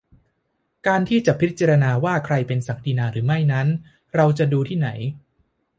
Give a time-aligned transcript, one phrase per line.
[0.87, 3.67] การที่จะพิจารณาว่าใครเป็นศักดินาหรือไม่นั้น
[4.15, 4.89] เราจะดูที่ไหน?